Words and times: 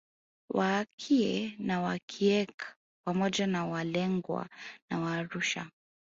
Waakie 0.49 1.55
na 1.59 1.79
Waakiek 1.81 2.65
pamoja 3.05 3.47
na 3.47 3.65
Waalegwa 3.65 4.47
na 4.89 4.99
Waarusha 4.99 5.67